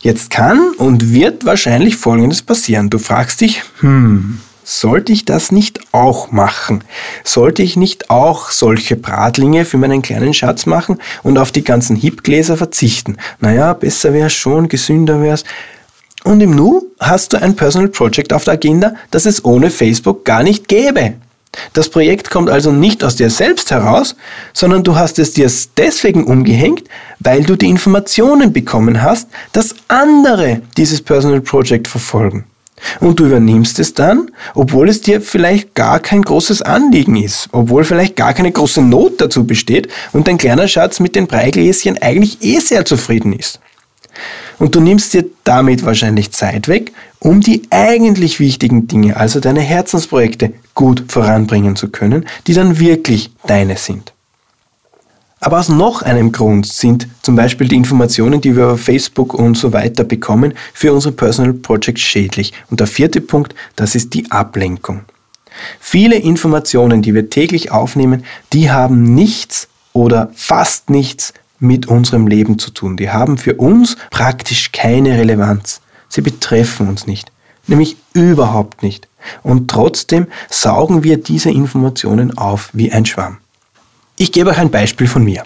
Jetzt 0.00 0.30
kann 0.30 0.72
und 0.78 1.12
wird 1.12 1.44
wahrscheinlich 1.44 1.96
Folgendes 1.96 2.42
passieren. 2.42 2.90
Du 2.90 2.98
fragst 2.98 3.40
dich, 3.40 3.62
hm, 3.80 4.40
sollte 4.68 5.12
ich 5.12 5.24
das 5.24 5.52
nicht 5.52 5.80
auch 5.92 6.32
machen? 6.32 6.82
Sollte 7.22 7.62
ich 7.62 7.76
nicht 7.76 8.10
auch 8.10 8.50
solche 8.50 8.96
Bratlinge 8.96 9.64
für 9.64 9.78
meinen 9.78 10.02
kleinen 10.02 10.34
Schatz 10.34 10.66
machen 10.66 10.98
und 11.22 11.38
auf 11.38 11.52
die 11.52 11.62
ganzen 11.62 11.94
Hipgläser 11.94 12.56
verzichten? 12.56 13.16
Naja, 13.40 13.72
besser 13.74 14.12
wäre 14.12 14.28
schon, 14.30 14.68
gesünder 14.68 15.22
wäre 15.22 15.34
es. 15.34 15.44
Und 16.24 16.40
im 16.40 16.50
Nu 16.50 16.82
hast 16.98 17.32
du 17.32 17.40
ein 17.40 17.54
Personal 17.54 17.88
Project 17.88 18.32
auf 18.32 18.42
der 18.42 18.54
Agenda, 18.54 18.94
das 19.12 19.26
es 19.26 19.44
ohne 19.44 19.70
Facebook 19.70 20.24
gar 20.24 20.42
nicht 20.42 20.66
gäbe. 20.66 21.14
Das 21.72 21.88
Projekt 21.88 22.30
kommt 22.30 22.50
also 22.50 22.72
nicht 22.72 23.04
aus 23.04 23.16
dir 23.16 23.30
selbst 23.30 23.70
heraus, 23.70 24.16
sondern 24.52 24.84
du 24.84 24.96
hast 24.96 25.18
es 25.18 25.32
dir 25.32 25.50
deswegen 25.76 26.24
umgehängt, 26.24 26.84
weil 27.20 27.44
du 27.44 27.56
die 27.56 27.68
Informationen 27.68 28.52
bekommen 28.52 29.02
hast, 29.02 29.28
dass 29.52 29.74
andere 29.88 30.62
dieses 30.76 31.00
Personal 31.00 31.40
Project 31.40 31.88
verfolgen. 31.88 32.44
Und 33.00 33.18
du 33.18 33.26
übernimmst 33.26 33.78
es 33.78 33.94
dann, 33.94 34.30
obwohl 34.54 34.88
es 34.88 35.00
dir 35.00 35.20
vielleicht 35.20 35.74
gar 35.74 35.98
kein 35.98 36.22
großes 36.22 36.62
Anliegen 36.62 37.16
ist, 37.16 37.48
obwohl 37.52 37.84
vielleicht 37.84 38.16
gar 38.16 38.34
keine 38.34 38.52
große 38.52 38.82
Not 38.82 39.20
dazu 39.20 39.46
besteht 39.46 39.88
und 40.12 40.28
dein 40.28 40.38
kleiner 40.38 40.68
Schatz 40.68 41.00
mit 41.00 41.16
den 41.16 41.26
Breigläschen 41.26 41.96
eigentlich 42.02 42.42
eh 42.42 42.60
sehr 42.60 42.84
zufrieden 42.84 43.32
ist. 43.32 43.60
Und 44.58 44.74
du 44.74 44.80
nimmst 44.80 45.14
dir 45.14 45.26
damit 45.44 45.84
wahrscheinlich 45.84 46.32
Zeit 46.32 46.68
weg, 46.68 46.92
um 47.18 47.40
die 47.40 47.62
eigentlich 47.70 48.40
wichtigen 48.40 48.88
Dinge, 48.88 49.16
also 49.16 49.40
deine 49.40 49.60
Herzensprojekte, 49.60 50.52
gut 50.74 51.04
voranbringen 51.08 51.76
zu 51.76 51.88
können, 51.88 52.26
die 52.46 52.54
dann 52.54 52.78
wirklich 52.78 53.30
deine 53.46 53.76
sind. 53.76 54.12
Aber 55.40 55.58
aus 55.58 55.68
noch 55.68 56.02
einem 56.02 56.32
Grund 56.32 56.66
sind 56.66 57.08
zum 57.22 57.36
Beispiel 57.36 57.68
die 57.68 57.76
Informationen, 57.76 58.40
die 58.40 58.56
wir 58.56 58.68
auf 58.68 58.80
Facebook 58.80 59.34
und 59.34 59.56
so 59.56 59.72
weiter 59.72 60.02
bekommen, 60.02 60.54
für 60.72 60.92
unsere 60.92 61.12
Personal 61.14 61.52
Projects 61.52 62.00
schädlich. 62.00 62.52
Und 62.70 62.80
der 62.80 62.86
vierte 62.86 63.20
Punkt, 63.20 63.54
das 63.76 63.94
ist 63.94 64.14
die 64.14 64.30
Ablenkung. 64.30 65.02
Viele 65.78 66.16
Informationen, 66.16 67.02
die 67.02 67.14
wir 67.14 67.30
täglich 67.30 67.70
aufnehmen, 67.70 68.24
die 68.52 68.70
haben 68.70 69.14
nichts 69.14 69.68
oder 69.92 70.30
fast 70.34 70.90
nichts 70.90 71.32
mit 71.58 71.86
unserem 71.86 72.26
Leben 72.26 72.58
zu 72.58 72.70
tun. 72.70 72.96
Die 72.96 73.10
haben 73.10 73.38
für 73.38 73.54
uns 73.54 73.96
praktisch 74.10 74.72
keine 74.72 75.18
Relevanz. 75.18 75.80
Sie 76.08 76.20
betreffen 76.20 76.88
uns 76.88 77.06
nicht, 77.06 77.32
nämlich 77.66 77.96
überhaupt 78.12 78.82
nicht. 78.82 79.08
Und 79.42 79.70
trotzdem 79.70 80.26
saugen 80.50 81.02
wir 81.02 81.16
diese 81.16 81.50
Informationen 81.50 82.36
auf 82.38 82.70
wie 82.72 82.92
ein 82.92 83.06
Schwamm. 83.06 83.38
Ich 84.16 84.32
gebe 84.32 84.50
euch 84.50 84.58
ein 84.58 84.70
Beispiel 84.70 85.08
von 85.08 85.24
mir. 85.24 85.44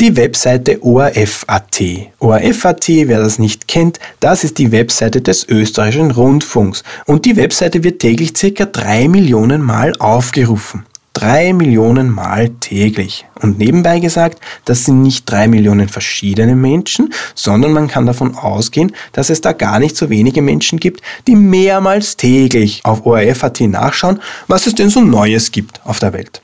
Die 0.00 0.16
Webseite 0.16 0.82
ORF.at. 0.82 1.82
ORF.at, 2.20 2.88
wer 2.88 3.20
das 3.20 3.38
nicht 3.38 3.68
kennt, 3.68 4.00
das 4.20 4.44
ist 4.44 4.56
die 4.56 4.72
Webseite 4.72 5.20
des 5.20 5.46
österreichischen 5.46 6.10
Rundfunks. 6.10 6.84
Und 7.04 7.26
die 7.26 7.36
Webseite 7.36 7.84
wird 7.84 7.98
täglich 7.98 8.32
circa 8.34 8.64
drei 8.64 9.08
Millionen 9.08 9.60
Mal 9.60 9.92
aufgerufen. 9.98 10.86
Drei 11.12 11.52
Millionen 11.52 12.08
Mal 12.08 12.50
täglich. 12.60 13.26
Und 13.40 13.58
nebenbei 13.58 13.98
gesagt, 13.98 14.40
das 14.64 14.84
sind 14.84 15.02
nicht 15.02 15.28
drei 15.28 15.48
Millionen 15.48 15.88
verschiedene 15.88 16.54
Menschen, 16.54 17.12
sondern 17.34 17.72
man 17.72 17.88
kann 17.88 18.06
davon 18.06 18.36
ausgehen, 18.36 18.94
dass 19.12 19.28
es 19.28 19.40
da 19.40 19.52
gar 19.52 19.80
nicht 19.80 19.96
so 19.96 20.08
wenige 20.08 20.40
Menschen 20.40 20.78
gibt, 20.78 21.02
die 21.26 21.34
mehrmals 21.34 22.16
täglich 22.16 22.80
auf 22.84 23.04
ORF.at 23.04 23.60
nachschauen, 23.60 24.20
was 24.46 24.66
es 24.66 24.74
denn 24.74 24.90
so 24.90 25.00
Neues 25.00 25.50
gibt 25.50 25.80
auf 25.84 25.98
der 25.98 26.12
Welt. 26.12 26.40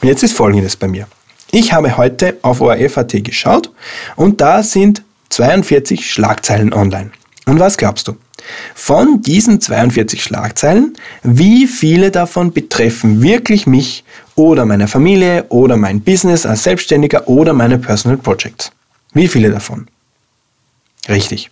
Und 0.00 0.08
jetzt 0.08 0.24
ist 0.24 0.36
Folgendes 0.36 0.76
bei 0.76 0.88
mir. 0.88 1.06
Ich 1.52 1.72
habe 1.72 1.96
heute 1.96 2.38
auf 2.42 2.60
ORF.at 2.60 3.22
geschaut 3.22 3.70
und 4.16 4.40
da 4.40 4.62
sind 4.62 5.02
42 5.28 6.10
Schlagzeilen 6.10 6.72
online. 6.72 7.12
Und 7.46 7.60
was 7.60 7.76
glaubst 7.76 8.08
du? 8.08 8.16
Von 8.74 9.22
diesen 9.22 9.60
42 9.60 10.22
Schlagzeilen, 10.22 10.96
wie 11.22 11.66
viele 11.66 12.10
davon 12.10 12.52
betreffen 12.52 13.22
wirklich 13.22 13.66
mich 13.66 14.04
oder 14.34 14.64
meine 14.64 14.88
Familie 14.88 15.46
oder 15.48 15.76
mein 15.76 16.00
Business 16.00 16.46
als 16.46 16.64
Selbstständiger 16.64 17.28
oder 17.28 17.52
meine 17.52 17.78
Personal 17.78 18.18
Projects? 18.18 18.72
Wie 19.12 19.28
viele 19.28 19.50
davon? 19.50 19.88
Richtig. 21.08 21.50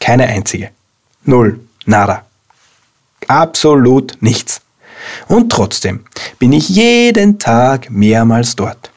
Keine 0.00 0.26
einzige. 0.26 0.70
Null. 1.24 1.60
Nada. 1.84 2.24
Absolut 3.28 4.18
nichts. 4.20 4.60
Und 5.28 5.50
trotzdem 5.50 6.04
bin 6.38 6.52
ich 6.52 6.68
jeden 6.68 7.38
Tag 7.38 7.90
mehrmals 7.90 8.56
dort 8.56 8.90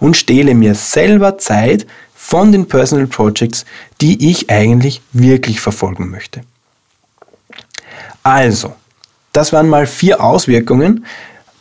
und 0.00 0.16
stehle 0.16 0.54
mir 0.54 0.74
selber 0.74 1.38
Zeit 1.38 1.86
von 2.14 2.52
den 2.52 2.66
Personal 2.66 3.06
Projects, 3.06 3.64
die 4.00 4.30
ich 4.30 4.50
eigentlich 4.50 5.02
wirklich 5.12 5.60
verfolgen 5.60 6.10
möchte. 6.10 6.42
Also, 8.24 8.74
das 9.32 9.52
waren 9.52 9.68
mal 9.68 9.86
vier 9.86 10.22
Auswirkungen, 10.22 11.04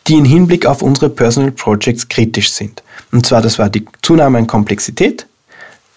die 0.08 0.16
im 0.16 0.26
Hinblick 0.26 0.66
auf 0.66 0.82
unsere 0.82 1.10
Personal 1.10 1.52
Projects 1.52 2.08
kritisch 2.08 2.52
sind. 2.52 2.82
Und 3.12 3.26
zwar, 3.26 3.42
das 3.42 3.60
war 3.60 3.70
die 3.70 3.86
Zunahme 4.02 4.38
an 4.38 4.48
Komplexität, 4.48 5.28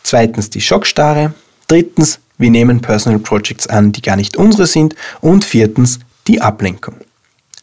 zweitens 0.03 0.51
die 0.51 0.61
Schockstarre, 0.61 1.35
drittens, 1.69 2.19
wir 2.39 2.51
nehmen 2.51 2.81
Personal 2.81 3.19
Projects 3.19 3.67
an, 3.67 3.93
die 3.93 4.03
gar 4.03 4.17
nicht 4.17 4.37
unsere 4.37 4.67
sind 4.67 4.95
und 5.21 5.45
viertens 5.45 6.01
die 6.27 6.41
Ablenkung. 6.41 6.97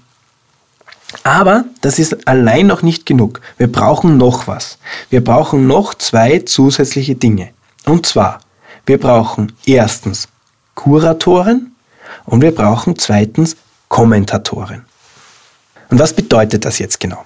Aber 1.25 1.64
das 1.81 1.99
ist 1.99 2.26
allein 2.26 2.66
noch 2.66 2.83
nicht 2.83 3.07
genug. 3.07 3.40
Wir 3.59 3.71
brauchen 3.71 4.16
noch 4.16 4.47
was. 4.47 4.78
Wir 5.11 5.23
brauchen 5.23 5.66
noch 5.66 5.95
zwei 5.95 6.40
zusätzliche 6.40 7.14
Dinge. 7.14 7.50
Und 7.85 8.07
zwar, 8.07 8.40
wir 8.87 8.99
brauchen 8.99 9.52
erstens 9.66 10.28
Kuratoren 10.75 11.75
und 12.25 12.42
wir 12.42 12.54
brauchen 12.54 12.99
zweitens 12.99 13.57
Kommentatoren. 13.88 14.85
Und 15.90 15.99
was 15.99 16.12
bedeutet 16.12 16.64
das 16.64 16.78
jetzt 16.78 16.99
genau? 16.99 17.25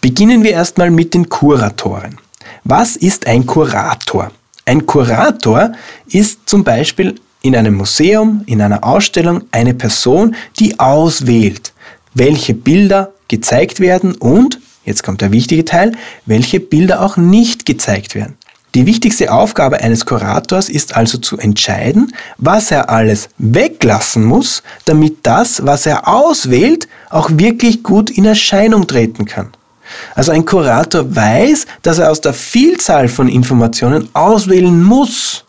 Beginnen 0.00 0.42
wir 0.42 0.50
erstmal 0.50 0.90
mit 0.90 1.14
den 1.14 1.28
Kuratoren. 1.28 2.18
Was 2.64 2.96
ist 2.96 3.26
ein 3.26 3.46
Kurator? 3.46 4.30
Ein 4.64 4.84
Kurator 4.84 5.72
ist 6.08 6.40
zum 6.48 6.64
Beispiel 6.64 7.14
in 7.42 7.56
einem 7.56 7.74
Museum, 7.74 8.42
in 8.46 8.60
einer 8.60 8.84
Ausstellung 8.84 9.44
eine 9.52 9.74
Person, 9.74 10.34
die 10.58 10.78
auswählt, 10.78 11.72
welche 12.14 12.54
Bilder 12.54 13.12
gezeigt 13.28 13.80
werden 13.80 14.14
und, 14.14 14.58
jetzt 14.84 15.02
kommt 15.02 15.20
der 15.20 15.32
wichtige 15.32 15.64
Teil, 15.64 15.92
welche 16.26 16.60
Bilder 16.60 17.02
auch 17.02 17.16
nicht 17.16 17.66
gezeigt 17.66 18.14
werden. 18.14 18.36
Die 18.74 18.86
wichtigste 18.86 19.32
Aufgabe 19.32 19.80
eines 19.80 20.06
Kurators 20.06 20.68
ist 20.68 20.94
also 20.94 21.18
zu 21.18 21.38
entscheiden, 21.38 22.14
was 22.38 22.70
er 22.70 22.88
alles 22.88 23.28
weglassen 23.38 24.24
muss, 24.24 24.62
damit 24.84 25.18
das, 25.24 25.66
was 25.66 25.86
er 25.86 26.06
auswählt, 26.06 26.86
auch 27.08 27.30
wirklich 27.32 27.82
gut 27.82 28.10
in 28.10 28.24
Erscheinung 28.24 28.86
treten 28.86 29.24
kann. 29.24 29.48
Also 30.14 30.30
ein 30.30 30.44
Kurator 30.44 31.16
weiß, 31.16 31.66
dass 31.82 31.98
er 31.98 32.12
aus 32.12 32.20
der 32.20 32.32
Vielzahl 32.32 33.08
von 33.08 33.28
Informationen 33.28 34.08
auswählen 34.12 34.80
muss, 34.84 35.44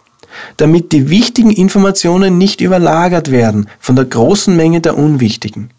damit 0.57 0.91
die 0.91 1.11
wichtigen 1.11 1.51
Informationen 1.51 2.39
nicht 2.39 2.59
überlagert 2.59 3.29
werden 3.29 3.67
von 3.79 3.95
der 3.95 4.05
großen 4.05 4.55
Menge 4.55 4.81
der 4.81 4.97
unwichtigen. 4.97 5.69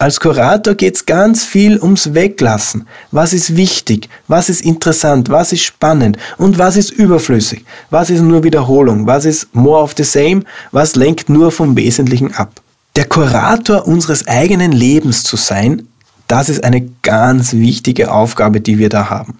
Als 0.00 0.20
Kurator 0.20 0.74
geht 0.76 0.94
es 0.94 1.06
ganz 1.06 1.44
viel 1.44 1.80
ums 1.80 2.14
Weglassen. 2.14 2.86
Was 3.10 3.32
ist 3.32 3.56
wichtig? 3.56 4.08
Was 4.28 4.48
ist 4.48 4.60
interessant? 4.60 5.28
Was 5.28 5.52
ist 5.52 5.64
spannend? 5.64 6.18
Und 6.36 6.56
was 6.56 6.76
ist 6.76 6.90
überflüssig? 6.90 7.64
Was 7.90 8.08
ist 8.08 8.20
nur 8.20 8.44
Wiederholung? 8.44 9.08
Was 9.08 9.24
ist 9.24 9.52
more 9.54 9.82
of 9.82 9.94
the 9.96 10.04
same? 10.04 10.44
Was 10.70 10.94
lenkt 10.94 11.28
nur 11.28 11.50
vom 11.50 11.76
Wesentlichen 11.76 12.32
ab? 12.32 12.60
Der 12.94 13.06
Kurator 13.06 13.88
unseres 13.88 14.28
eigenen 14.28 14.70
Lebens 14.70 15.24
zu 15.24 15.36
sein, 15.36 15.88
das 16.28 16.48
ist 16.48 16.62
eine 16.62 16.88
ganz 17.02 17.54
wichtige 17.54 18.12
Aufgabe, 18.12 18.60
die 18.60 18.78
wir 18.78 18.90
da 18.90 19.10
haben. 19.10 19.38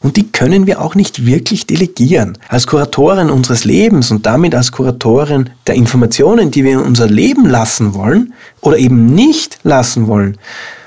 Und 0.00 0.16
die 0.16 0.30
können 0.30 0.68
wir 0.68 0.80
auch 0.80 0.94
nicht 0.94 1.26
wirklich 1.26 1.66
delegieren. 1.66 2.38
Als 2.48 2.68
Kuratorin 2.68 3.30
unseres 3.30 3.64
Lebens 3.64 4.12
und 4.12 4.26
damit 4.26 4.54
als 4.54 4.70
Kuratorin 4.70 5.50
der 5.66 5.74
Informationen, 5.74 6.52
die 6.52 6.62
wir 6.62 6.74
in 6.74 6.78
unser 6.78 7.08
Leben 7.08 7.46
lassen 7.46 7.94
wollen 7.94 8.32
oder 8.60 8.78
eben 8.78 9.06
nicht 9.06 9.58
lassen 9.64 10.06
wollen, 10.06 10.38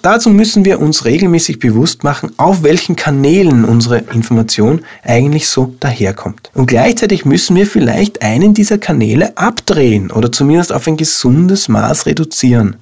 dazu 0.01 0.29
müssen 0.29 0.63
wir 0.63 0.79
uns 0.79 1.03
regelmäßig 1.03 1.59
bewusst 1.59 2.05
machen, 2.05 2.31
auf 2.37 2.63
welchen 2.63 2.95
Kanälen 2.95 3.65
unsere 3.65 3.97
Information 3.97 4.81
eigentlich 5.03 5.49
so 5.49 5.73
daherkommt. 5.81 6.49
Und 6.53 6.67
gleichzeitig 6.67 7.25
müssen 7.25 7.57
wir 7.57 7.67
vielleicht 7.67 8.21
einen 8.21 8.53
dieser 8.53 8.77
Kanäle 8.77 9.37
abdrehen 9.37 10.09
oder 10.09 10.31
zumindest 10.31 10.71
auf 10.71 10.87
ein 10.87 10.95
gesundes 10.95 11.67
Maß 11.67 12.05
reduzieren. 12.05 12.77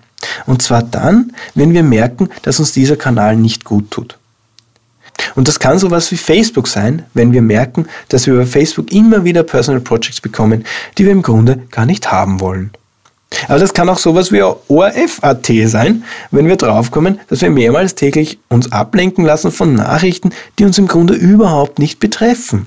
Und 0.45 0.61
zwar 0.61 0.83
dann, 0.83 1.31
wenn 1.55 1.73
wir 1.73 1.81
merken, 1.81 2.29
dass 2.43 2.59
uns 2.59 2.71
dieser 2.71 2.97
Kanal 2.97 3.35
nicht 3.35 3.65
gut 3.65 3.89
tut. 3.89 4.18
Und 5.35 5.47
das 5.47 5.59
kann 5.59 5.79
sowas 5.79 6.11
wie 6.11 6.17
Facebook 6.17 6.67
sein, 6.67 7.03
wenn 7.13 7.31
wir 7.31 7.41
merken, 7.41 7.87
dass 8.09 8.25
wir 8.25 8.33
über 8.33 8.45
Facebook 8.45 8.91
immer 8.91 9.23
wieder 9.23 9.43
Personal 9.43 9.81
Projects 9.81 10.21
bekommen, 10.21 10.65
die 10.97 11.05
wir 11.05 11.11
im 11.11 11.21
Grunde 11.21 11.61
gar 11.71 11.85
nicht 11.85 12.11
haben 12.11 12.39
wollen. 12.39 12.71
Aber 13.47 13.59
das 13.59 13.73
kann 13.73 13.89
auch 13.89 13.99
sowas 13.99 14.31
wie 14.31 14.41
ORF.at 14.41 15.51
sein, 15.65 16.03
wenn 16.31 16.47
wir 16.47 16.55
draufkommen, 16.55 17.19
dass 17.29 17.41
wir 17.41 17.49
mehrmals 17.51 17.95
täglich 17.95 18.39
uns 18.49 18.71
ablenken 18.71 19.23
lassen 19.23 19.51
von 19.51 19.75
Nachrichten, 19.75 20.31
die 20.57 20.65
uns 20.65 20.77
im 20.77 20.87
Grunde 20.87 21.13
überhaupt 21.13 21.77
nicht 21.77 21.99
betreffen. 21.99 22.65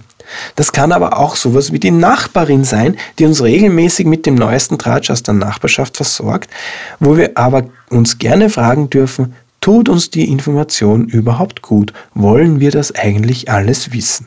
Das 0.57 0.73
kann 0.73 0.93
aber 0.93 1.19
auch 1.19 1.37
sowas 1.37 1.73
wie 1.73 1.81
die 1.81 1.91
Nachbarin 1.91 2.65
sein, 2.65 2.97
die 3.19 3.27
uns 3.27 3.43
regelmäßig 3.43 4.07
mit 4.07 4.25
dem 4.25 4.35
neuesten 4.35 4.79
Tratsch 4.79 5.11
aus 5.11 5.23
der 5.23 5.35
Nachbarschaft 5.35 5.97
versorgt, 5.97 6.49
wo 7.01 7.17
wir 7.17 7.33
aber 7.37 7.65
uns 7.91 8.19
gerne 8.19 8.49
fragen 8.49 8.89
dürfen, 8.89 9.35
tut 9.63 9.89
uns 9.89 10.11
die 10.11 10.29
Information 10.29 11.09
überhaupt 11.09 11.63
gut? 11.63 11.95
Wollen 12.13 12.61
wir 12.61 12.71
das 12.71 12.95
eigentlich 12.95 13.51
alles 13.51 13.95
wissen? 13.95 14.27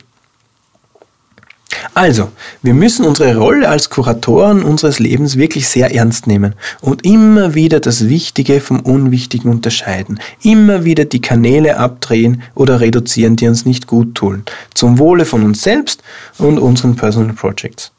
Also, 1.94 2.30
wir 2.62 2.74
müssen 2.74 3.06
unsere 3.06 3.36
Rolle 3.36 3.68
als 3.68 3.90
Kuratoren 3.90 4.62
unseres 4.62 4.98
Lebens 4.98 5.36
wirklich 5.36 5.68
sehr 5.68 5.94
ernst 5.94 6.26
nehmen 6.26 6.54
und 6.80 7.04
immer 7.04 7.54
wieder 7.54 7.80
das 7.80 8.08
Wichtige 8.08 8.60
vom 8.60 8.80
Unwichtigen 8.80 9.50
unterscheiden, 9.50 10.20
immer 10.42 10.84
wieder 10.84 11.04
die 11.04 11.20
Kanäle 11.20 11.78
abdrehen 11.78 12.42
oder 12.54 12.80
reduzieren, 12.80 13.36
die 13.36 13.48
uns 13.48 13.64
nicht 13.64 13.86
gut 13.86 14.14
tun, 14.14 14.42
zum 14.74 14.98
Wohle 14.98 15.24
von 15.24 15.42
uns 15.42 15.62
selbst 15.62 16.02
und 16.38 16.58
unseren 16.58 16.96
Personal 16.96 17.34
Projects. 17.34 17.92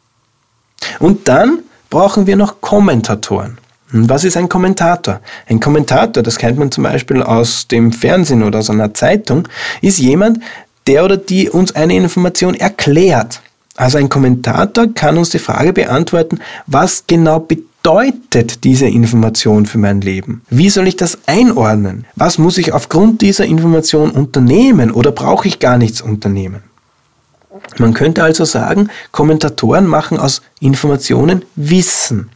Und 1.00 1.28
dann 1.28 1.60
brauchen 1.90 2.28
wir 2.28 2.36
noch 2.36 2.62
Kommentatoren. 2.62 3.58
Was 3.92 4.26
ist 4.26 4.36
ein 4.36 4.50
Kommentator? 4.50 5.22
Ein 5.48 5.60
Kommentator, 5.60 6.22
das 6.22 6.38
kennt 6.38 6.58
man 6.60 6.72
zum 6.72 6.84
Beispiel 6.84 7.24
aus 7.24 7.68
dem 7.68 7.94
Fernsehen 7.94 8.44
oder 8.44 8.60
aus 8.60 8.70
einer 8.70 8.94
Zeitung, 8.94 9.48
ist 9.82 9.98
jemand, 10.00 10.40
der 10.88 11.06
oder 11.06 11.18
die 11.18 11.50
uns 11.50 11.76
eine 11.76 11.96
Information 11.96 12.54
erklärt. 12.54 13.42
Also 13.78 13.98
ein 13.98 14.10
Kommentator 14.10 14.88
kann 14.94 15.18
uns 15.18 15.30
die 15.30 15.40
Frage 15.40 15.72
beantworten, 15.72 16.40
was 16.66 17.06
genau 17.08 17.40
bedeutet 17.40 18.64
diese 18.64 18.88
Information 18.88 19.66
für 19.66 19.78
mein 19.78 20.02
Leben? 20.02 20.42
Wie 20.50 20.70
soll 20.70 20.88
ich 20.88 20.98
das 20.98 21.20
einordnen? 21.26 22.06
Was 22.16 22.38
muss 22.40 22.58
ich 22.58 22.74
aufgrund 22.74 23.22
dieser 23.22 23.46
Information 23.46 24.12
unternehmen 24.12 24.92
oder 24.92 25.12
brauche 25.12 25.48
ich 25.48 25.60
gar 25.60 25.78
nichts 25.78 26.02
unternehmen? 26.02 26.64
Man 27.78 27.94
könnte 27.94 28.24
also 28.24 28.44
sagen, 28.44 28.90
Kommentatoren 29.12 29.88
machen 29.88 30.18
aus 30.18 30.42
Informationen 30.60 31.46
Wissen. 31.56 32.30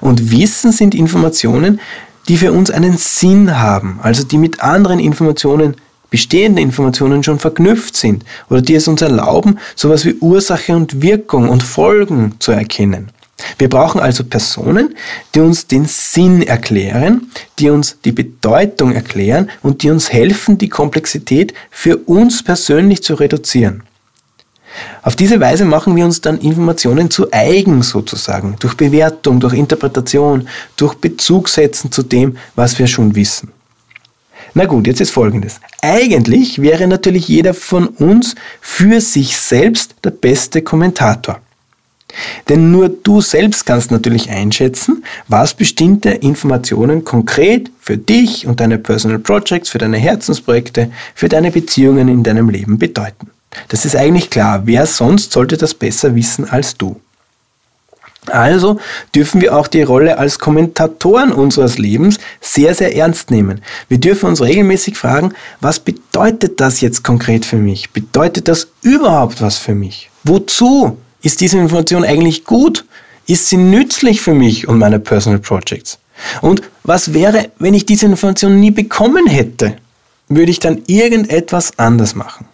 Und 0.00 0.30
Wissen 0.30 0.72
sind 0.72 0.94
Informationen, 0.94 1.80
die 2.28 2.36
für 2.36 2.52
uns 2.52 2.70
einen 2.70 2.96
Sinn 2.96 3.58
haben, 3.58 4.00
also 4.02 4.24
die 4.24 4.38
mit 4.38 4.60
anderen 4.60 4.98
Informationen 4.98 5.76
bestehende 6.10 6.62
Informationen 6.62 7.22
schon 7.22 7.38
verknüpft 7.38 7.96
sind 7.96 8.24
oder 8.48 8.62
die 8.62 8.74
es 8.74 8.88
uns 8.88 9.02
erlauben, 9.02 9.58
sowas 9.74 10.04
wie 10.04 10.14
Ursache 10.14 10.74
und 10.74 11.02
Wirkung 11.02 11.48
und 11.48 11.62
Folgen 11.62 12.34
zu 12.38 12.52
erkennen. 12.52 13.10
Wir 13.58 13.68
brauchen 13.68 14.00
also 14.00 14.24
Personen, 14.24 14.94
die 15.34 15.40
uns 15.40 15.66
den 15.66 15.84
Sinn 15.84 16.42
erklären, 16.42 17.30
die 17.58 17.70
uns 17.70 17.98
die 18.04 18.12
Bedeutung 18.12 18.92
erklären 18.92 19.50
und 19.62 19.82
die 19.82 19.90
uns 19.90 20.12
helfen, 20.12 20.58
die 20.58 20.68
Komplexität 20.68 21.52
für 21.70 21.98
uns 21.98 22.42
persönlich 22.42 23.02
zu 23.02 23.14
reduzieren. 23.14 23.82
Auf 25.02 25.16
diese 25.16 25.40
Weise 25.40 25.64
machen 25.64 25.96
wir 25.96 26.04
uns 26.04 26.20
dann 26.20 26.38
Informationen 26.38 27.10
zu 27.10 27.32
eigen 27.32 27.82
sozusagen, 27.82 28.56
durch 28.58 28.74
Bewertung, 28.74 29.40
durch 29.40 29.54
Interpretation, 29.54 30.48
durch 30.76 30.94
Bezugsetzen 30.94 31.92
zu 31.92 32.02
dem, 32.02 32.36
was 32.54 32.78
wir 32.78 32.86
schon 32.86 33.14
wissen. 33.14 33.50
Na 34.54 34.64
gut, 34.64 34.86
jetzt 34.86 35.00
ist 35.00 35.10
Folgendes. 35.10 35.60
Eigentlich 35.82 36.62
wäre 36.62 36.86
natürlich 36.86 37.28
jeder 37.28 37.52
von 37.52 37.88
uns 37.88 38.34
für 38.60 39.00
sich 39.00 39.36
selbst 39.36 39.94
der 40.02 40.10
beste 40.10 40.62
Kommentator. 40.62 41.40
Denn 42.48 42.70
nur 42.70 42.88
du 42.88 43.20
selbst 43.20 43.66
kannst 43.66 43.90
natürlich 43.90 44.30
einschätzen, 44.30 45.04
was 45.28 45.54
bestimmte 45.54 46.10
Informationen 46.10 47.04
konkret 47.04 47.70
für 47.80 47.98
dich 47.98 48.46
und 48.46 48.60
deine 48.60 48.78
Personal 48.78 49.18
Projects, 49.18 49.68
für 49.68 49.78
deine 49.78 49.98
Herzensprojekte, 49.98 50.90
für 51.14 51.28
deine 51.28 51.50
Beziehungen 51.50 52.08
in 52.08 52.22
deinem 52.22 52.48
Leben 52.48 52.78
bedeuten. 52.78 53.30
Das 53.68 53.84
ist 53.84 53.96
eigentlich 53.96 54.30
klar. 54.30 54.62
Wer 54.64 54.86
sonst 54.86 55.32
sollte 55.32 55.56
das 55.56 55.74
besser 55.74 56.14
wissen 56.14 56.48
als 56.48 56.76
du? 56.76 57.00
Also 58.28 58.80
dürfen 59.14 59.40
wir 59.40 59.56
auch 59.56 59.68
die 59.68 59.82
Rolle 59.82 60.18
als 60.18 60.38
Kommentatoren 60.38 61.32
unseres 61.32 61.78
Lebens 61.78 62.18
sehr, 62.40 62.74
sehr 62.74 62.96
ernst 62.96 63.30
nehmen. 63.30 63.62
Wir 63.88 63.98
dürfen 63.98 64.28
uns 64.28 64.42
regelmäßig 64.42 64.96
fragen, 64.96 65.32
was 65.60 65.78
bedeutet 65.78 66.60
das 66.60 66.80
jetzt 66.80 67.04
konkret 67.04 67.44
für 67.44 67.56
mich? 67.56 67.90
Bedeutet 67.90 68.48
das 68.48 68.68
überhaupt 68.82 69.40
was 69.40 69.58
für 69.58 69.74
mich? 69.74 70.10
Wozu 70.24 70.98
ist 71.22 71.40
diese 71.40 71.58
Information 71.58 72.04
eigentlich 72.04 72.44
gut? 72.44 72.84
Ist 73.26 73.48
sie 73.48 73.56
nützlich 73.56 74.20
für 74.20 74.34
mich 74.34 74.68
und 74.68 74.78
meine 74.78 74.98
Personal 74.98 75.40
Projects? 75.40 75.98
Und 76.40 76.62
was 76.84 77.12
wäre, 77.12 77.50
wenn 77.58 77.74
ich 77.74 77.86
diese 77.86 78.06
Information 78.06 78.58
nie 78.60 78.70
bekommen 78.70 79.26
hätte? 79.26 79.76
Würde 80.28 80.50
ich 80.50 80.60
dann 80.60 80.82
irgendetwas 80.86 81.78
anders 81.78 82.14
machen? 82.14 82.46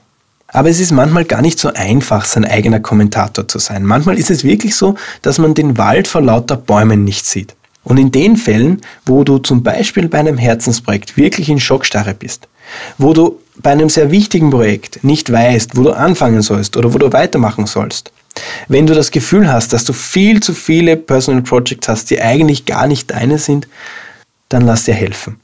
Aber 0.52 0.68
es 0.68 0.80
ist 0.80 0.92
manchmal 0.92 1.24
gar 1.24 1.42
nicht 1.42 1.58
so 1.58 1.72
einfach, 1.72 2.26
sein 2.26 2.44
eigener 2.44 2.78
Kommentator 2.78 3.48
zu 3.48 3.58
sein. 3.58 3.84
Manchmal 3.84 4.18
ist 4.18 4.30
es 4.30 4.44
wirklich 4.44 4.76
so, 4.76 4.94
dass 5.22 5.38
man 5.38 5.54
den 5.54 5.78
Wald 5.78 6.06
vor 6.06 6.20
lauter 6.20 6.56
Bäumen 6.56 7.04
nicht 7.04 7.26
sieht. 7.26 7.54
Und 7.84 7.98
in 7.98 8.12
den 8.12 8.36
Fällen, 8.36 8.80
wo 9.04 9.24
du 9.24 9.38
zum 9.38 9.62
Beispiel 9.62 10.08
bei 10.08 10.18
einem 10.18 10.38
Herzensprojekt 10.38 11.16
wirklich 11.16 11.48
in 11.48 11.58
Schockstarre 11.58 12.14
bist, 12.14 12.48
wo 12.96 13.12
du 13.12 13.40
bei 13.56 13.70
einem 13.70 13.88
sehr 13.88 14.10
wichtigen 14.10 14.50
Projekt 14.50 15.02
nicht 15.02 15.32
weißt, 15.32 15.76
wo 15.76 15.82
du 15.82 15.90
anfangen 15.90 16.42
sollst 16.42 16.76
oder 16.76 16.94
wo 16.94 16.98
du 16.98 17.12
weitermachen 17.12 17.66
sollst, 17.66 18.12
wenn 18.68 18.86
du 18.86 18.94
das 18.94 19.10
Gefühl 19.10 19.50
hast, 19.50 19.72
dass 19.72 19.84
du 19.84 19.92
viel 19.92 20.40
zu 20.40 20.54
viele 20.54 20.96
Personal 20.96 21.42
Projects 21.42 21.88
hast, 21.88 22.10
die 22.10 22.20
eigentlich 22.20 22.64
gar 22.64 22.86
nicht 22.86 23.10
deine 23.10 23.38
sind, 23.38 23.68
dann 24.48 24.62
lass 24.62 24.84
dir 24.84 24.94
helfen. 24.94 25.41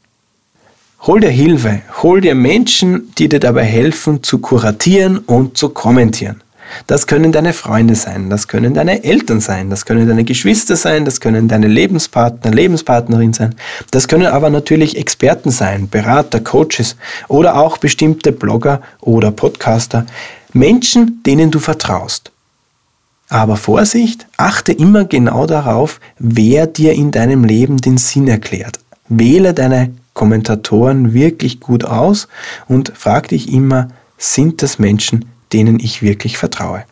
Hol 1.02 1.20
dir 1.20 1.30
Hilfe, 1.30 1.82
hol 2.02 2.20
dir 2.20 2.34
Menschen, 2.34 3.12
die 3.18 3.28
dir 3.28 3.38
dabei 3.38 3.64
helfen, 3.64 4.22
zu 4.22 4.38
kuratieren 4.38 5.18
und 5.18 5.56
zu 5.56 5.68
kommentieren. 5.68 6.42
Das 6.87 7.06
können 7.06 7.32
deine 7.32 7.52
Freunde 7.52 7.94
sein, 7.94 8.28
das 8.30 8.48
können 8.48 8.74
deine 8.74 9.04
Eltern 9.04 9.40
sein, 9.40 9.70
das 9.70 9.87
können 9.87 10.08
deine 10.08 10.24
Geschwister 10.24 10.76
sein, 10.76 11.04
das 11.04 11.20
können 11.20 11.48
deine 11.48 11.68
Lebenspartner, 11.68 12.50
Lebenspartnerin 12.50 13.32
sein. 13.32 13.54
Das 13.90 14.08
können 14.08 14.26
aber 14.26 14.50
natürlich 14.50 14.96
Experten 14.96 15.50
sein, 15.50 15.88
Berater, 15.88 16.40
Coaches 16.40 16.96
oder 17.28 17.56
auch 17.56 17.78
bestimmte 17.78 18.32
Blogger 18.32 18.82
oder 19.00 19.30
Podcaster. 19.30 20.04
Menschen, 20.52 21.22
denen 21.24 21.50
du 21.50 21.58
vertraust. 21.58 22.32
Aber 23.30 23.56
Vorsicht, 23.56 24.26
achte 24.37 24.72
immer 24.72 25.04
genau 25.04 25.46
darauf, 25.46 26.00
wer 26.18 26.66
dir 26.66 26.92
in 26.92 27.11
deinem 27.11 27.44
Leben 27.44 27.78
den 27.78 27.98
Sinn 27.98 28.26
erklärt. 28.26 28.80
Wähle 29.08 29.54
deine 29.54 29.92
Kommentatoren 30.18 31.14
wirklich 31.14 31.61
gut 31.61 31.85
aus 31.85 32.26
und 32.66 32.92
frag 32.96 33.28
dich 33.28 33.52
immer, 33.52 33.87
sind 34.16 34.62
das 34.62 34.81
Menschen, 34.81 35.26
denen 35.52 35.78
ich 35.78 36.02
wirklich 36.02 36.38
vertraue? 36.38 36.85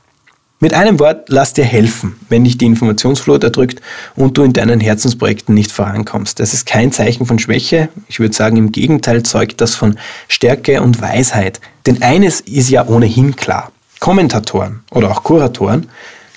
Mit 0.61 0.75
einem 0.75 1.01
Wort, 1.01 1.29
lass 1.29 1.53
dir 1.53 1.65
helfen, 1.65 2.15
wenn 2.29 2.45
dich 2.45 2.57
die 2.57 2.67
Informationsflut 2.67 3.43
erdrückt 3.43 3.83
und 4.15 4.39
du 4.39 4.45
in 4.45 4.53
deinen 4.53 4.79
Herzensprojekten 4.79 5.57
nicht 5.57 5.73
vorankommst. 5.73 6.39
Das 6.39 6.55
ist 6.55 6.67
kein 6.67 6.93
Zeichen 6.93 7.27
von 7.27 7.41
Schwäche. 7.41 7.89
Ich 8.07 8.21
würde 8.21 8.33
sagen, 8.33 8.59
im 8.59 8.71
Gegenteil 8.71 9.25
zeugt 9.25 9.61
das 9.61 9.75
von 9.75 9.99
Stärke 10.29 10.81
und 10.81 11.03
Weisheit. 11.03 11.61
Denn 11.85 12.03
eines 12.03 12.41
ist 12.41 12.71
ja 12.71 12.87
ohnehin 12.87 13.35
klar. 13.35 13.73
Kommentatoren 13.99 14.85
oder 14.93 15.11
auch 15.11 15.25
Kuratoren 15.25 15.89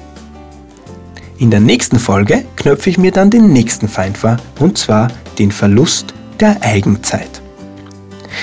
In 1.38 1.52
der 1.52 1.61
nächsten 1.61 2.00
Folge 2.00 2.44
knöpfe 2.57 2.90
ich 2.90 2.98
mir 2.98 3.12
dann 3.12 3.31
den 3.31 3.52
nächsten 3.52 3.87
Feind 3.87 4.18
vor, 4.18 4.38
und 4.59 4.76
zwar 4.76 5.07
den 5.38 5.52
Verlust 5.52 6.14
der 6.40 6.57
Eigenzeit. 6.62 7.40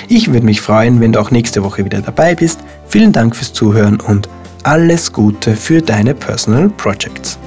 Ich 0.07 0.31
würde 0.31 0.45
mich 0.45 0.61
freuen, 0.61 1.01
wenn 1.01 1.11
du 1.11 1.19
auch 1.19 1.31
nächste 1.31 1.61
Woche 1.61 1.83
wieder 1.83 1.99
dabei 1.99 2.35
bist. 2.35 2.61
Vielen 2.87 3.11
Dank 3.11 3.35
fürs 3.35 3.51
Zuhören 3.51 3.99
und 3.99 4.29
alles 4.63 5.11
Gute 5.11 5.55
für 5.55 5.81
deine 5.81 6.13
Personal 6.13 6.69
Projects. 6.69 7.37